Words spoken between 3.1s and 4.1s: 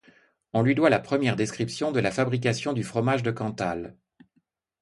de Cantal.